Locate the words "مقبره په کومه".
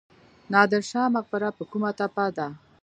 1.15-1.91